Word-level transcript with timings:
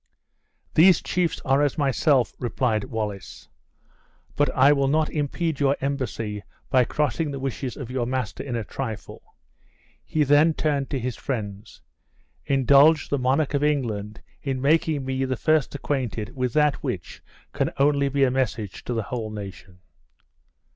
"These 0.73 1.03
chiefs 1.03 1.39
are 1.45 1.61
as 1.61 1.77
myself," 1.77 2.33
replied 2.39 2.85
Wallace; 2.85 3.49
"but 4.35 4.49
I 4.57 4.73
will 4.73 4.87
not 4.87 5.11
impede 5.11 5.59
your 5.59 5.77
embassy 5.79 6.41
by 6.71 6.85
crossing 6.85 7.29
the 7.29 7.39
wishes 7.39 7.77
of 7.77 7.91
your 7.91 8.07
master 8.07 8.41
in 8.41 8.55
a 8.55 8.63
trifle." 8.63 9.35
He 10.03 10.23
then 10.23 10.55
turned 10.55 10.89
to 10.89 10.97
his 10.99 11.17
friends: 11.17 11.83
"Indulge 12.47 13.09
the 13.09 13.19
monarch 13.19 13.53
of 13.53 13.63
England 13.63 14.23
in 14.41 14.59
making 14.59 15.05
me 15.05 15.23
the 15.23 15.37
first 15.37 15.75
acquainted 15.75 16.35
with 16.35 16.53
that 16.53 16.81
which 16.81 17.21
can 17.53 17.69
only 17.77 18.09
be 18.09 18.23
a 18.23 18.31
message 18.31 18.83
to 18.85 18.95
the 18.95 19.03
whole 19.03 19.29
nation." 19.29 19.81